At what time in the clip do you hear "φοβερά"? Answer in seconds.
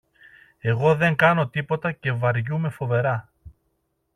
2.69-3.31